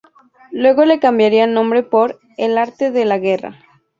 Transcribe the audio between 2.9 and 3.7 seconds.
la guerra".